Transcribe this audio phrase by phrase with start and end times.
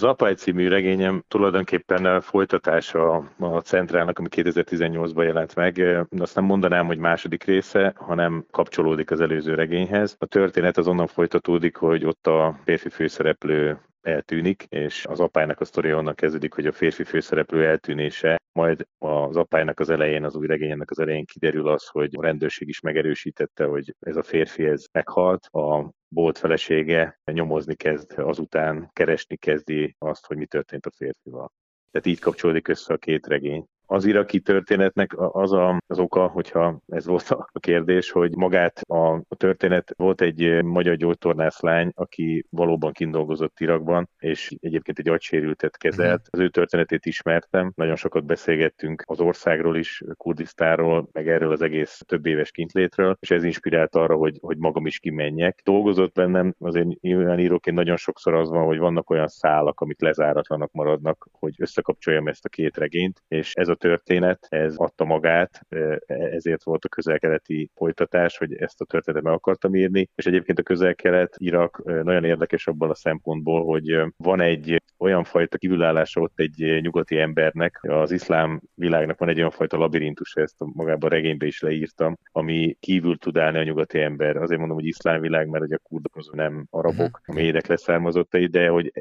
[0.00, 6.06] Az Apály című regényem tulajdonképpen folytatása a Centrálnak, ami 2018-ban jelent meg.
[6.18, 10.16] Azt nem mondanám, hogy második része, hanem kapcsolódik az előző regényhez.
[10.18, 15.64] A történet az onnan folytatódik, hogy ott a férfi főszereplő eltűnik, és az apálynak a
[15.64, 20.46] sztoria onnan kezdődik, hogy a férfi főszereplő eltűnése, majd az apálynak az elején, az új
[20.46, 24.84] regénynek az elején kiderül az, hogy a rendőrség is megerősítette, hogy ez a férfi ez
[24.92, 31.52] meghalt, a bolt felesége nyomozni kezd, azután keresni kezdi azt, hogy mi történt a férfival.
[31.90, 36.80] Tehát így kapcsolódik össze a két regény az iraki történetnek az a, az oka, hogyha
[36.88, 42.92] ez volt a kérdés, hogy magát a, a történet volt egy magyar gyógytornászlány, aki valóban
[42.92, 46.28] kindolgozott Irakban, és egyébként egy agysérültet kezelt.
[46.30, 52.00] Az ő történetét ismertem, nagyon sokat beszélgettünk az országról is, Kurdisztáról, meg erről az egész
[52.06, 55.60] több éves kintlétről, és ez inspirált arra, hogy, hogy magam is kimenjek.
[55.64, 60.72] Dolgozott bennem, azért nyilván íróként nagyon sokszor az van, hogy vannak olyan szálak, amik lezáratlanak
[60.72, 65.60] maradnak, hogy összekapcsoljam ezt a két regényt, és ez a történet, ez adta magát,
[66.06, 70.62] ezért volt a közel-keleti folytatás, hogy ezt a történetet meg akartam írni, és egyébként a
[70.62, 76.78] közel-kelet Irak nagyon érdekes abban a szempontból, hogy van egy olyan fajta kívülállása ott egy
[76.80, 81.60] nyugati embernek, az iszlám világnak van egy olyan fajta labirintus, ezt magában a regénybe is
[81.60, 84.36] leírtam, ami kívül tud állni a nyugati ember.
[84.36, 88.46] Azért mondom, hogy iszlám világ, mert hogy a kurdok azok nem arabok, a mélyedek leszármazottai,
[88.46, 88.92] de hogy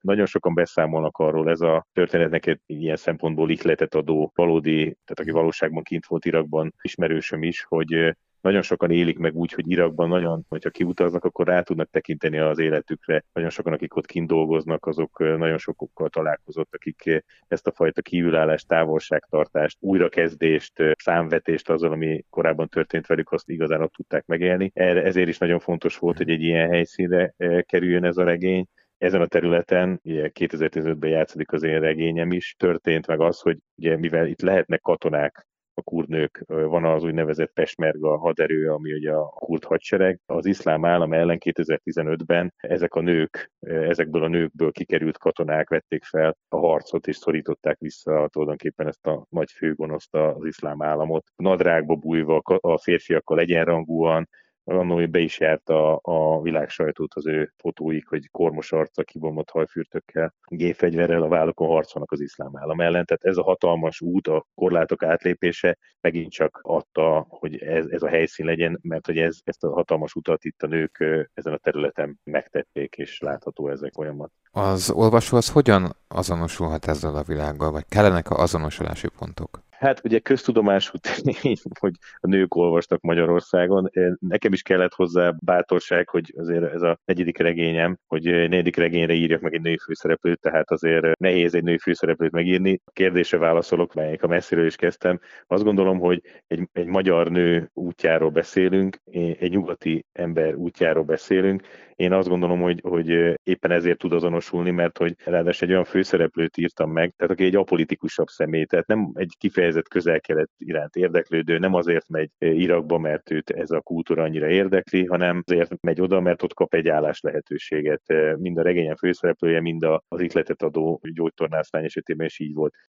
[0.00, 5.30] nagyon sokan beszámolnak arról, ez a történetnek egy ilyen szempontból ihletet adó valódi, tehát aki
[5.30, 10.44] valóságban kint volt Irakban, ismerősöm is, hogy nagyon sokan élik meg úgy, hogy Irakban nagyon,
[10.48, 13.24] hogyha kiutaznak, akkor rá tudnak tekinteni az életükre.
[13.32, 18.68] Nagyon sokan, akik ott kint dolgoznak, azok nagyon sokokkal találkozott, akik ezt a fajta kívülállást,
[18.68, 24.70] távolságtartást, újrakezdést, számvetést azzal, ami korábban történt velük, azt igazán ott tudták megélni.
[24.74, 28.66] Ezért is nagyon fontos volt, hogy egy ilyen helyszínre kerüljön ez a regény,
[28.98, 33.96] ezen a területen, ugye 2015-ben játszódik az én regényem is, történt meg az, hogy ugye
[33.96, 35.46] mivel itt lehetnek katonák,
[35.78, 40.20] a kurdnők, van az úgynevezett Pesmerga haderő, ami ugye a kurd hadsereg.
[40.26, 46.36] Az iszlám állam ellen 2015-ben ezek a nők, ezekből a nőkből kikerült katonák vették fel
[46.48, 51.26] a harcot, és szorították vissza tulajdonképpen ezt a nagy főgonoszt az iszlám államot.
[51.36, 54.28] Nadrágba bújva a férfiakkal egyenrangúan,
[54.76, 59.50] annó be is járt a, a világ sajtót az ő fotóik, hogy kormos arca, kibomott
[59.50, 63.04] hajfürtökkel, gépfegyverrel a vállokon harcolnak az iszlám állam ellen.
[63.04, 68.08] Tehát ez a hatalmas út, a korlátok átlépése megint csak adta, hogy ez, ez a
[68.08, 71.04] helyszín legyen, mert hogy ez, ezt a hatalmas utat itt a nők
[71.34, 74.32] ezen a területen megtették, és látható ezek folyamat.
[74.50, 79.66] Az olvasó az hogyan azonosulhat ezzel a világgal, vagy kellenek a azonosulási pontok?
[79.78, 83.90] Hát ugye köztudomású tény, hogy a nők olvastak Magyarországon.
[84.18, 89.40] Nekem is kellett hozzá bátorság, hogy azért ez a negyedik regényem, hogy negyedik regényre írjak
[89.40, 92.80] meg egy női főszereplőt, tehát azért nehéz egy női főszereplőt megírni.
[92.84, 95.20] A kérdésre válaszolok, melyek a messziről is kezdtem.
[95.46, 101.62] Azt gondolom, hogy egy, egy magyar nő útjáról beszélünk, egy nyugati ember útjáról beszélünk,
[101.98, 103.08] én azt gondolom, hogy, hogy
[103.42, 107.56] éppen ezért tud azonosulni, mert hogy ráadásul egy olyan főszereplőt írtam meg, tehát aki egy
[107.56, 113.50] apolitikusabb személy, tehát nem egy kifejezett közel-kelet iránt érdeklődő, nem azért megy Irakba, mert őt
[113.50, 118.02] ez a kultúra annyira érdekli, hanem azért megy oda, mert ott kap egy állás lehetőséget.
[118.36, 122.74] Mind a regényen főszereplője, mind az ihletet adó gyógytornászlány esetében is így volt.